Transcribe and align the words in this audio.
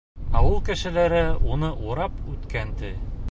Ауыл 0.39 0.55
кешеләре 0.69 1.21
уны 1.57 1.71
урап 1.91 2.19
үткән, 2.35 2.75
ти. 2.83 2.95